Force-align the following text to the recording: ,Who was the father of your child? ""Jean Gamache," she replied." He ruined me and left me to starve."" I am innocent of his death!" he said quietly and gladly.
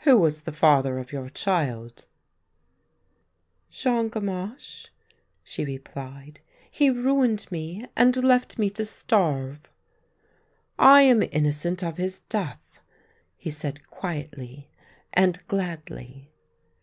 ,Who 0.00 0.18
was 0.18 0.42
the 0.42 0.52
father 0.52 0.98
of 0.98 1.10
your 1.10 1.30
child? 1.30 2.04
""Jean 3.70 4.10
Gamache," 4.10 4.90
she 5.42 5.64
replied." 5.64 6.40
He 6.70 6.90
ruined 6.90 7.46
me 7.50 7.86
and 7.96 8.14
left 8.22 8.58
me 8.58 8.68
to 8.68 8.84
starve."" 8.84 9.70
I 10.78 11.00
am 11.00 11.22
innocent 11.22 11.82
of 11.82 11.96
his 11.96 12.18
death!" 12.18 12.78
he 13.38 13.48
said 13.48 13.86
quietly 13.88 14.68
and 15.14 15.42
gladly. 15.48 16.30